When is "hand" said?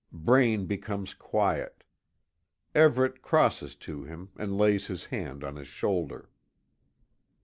5.05-5.43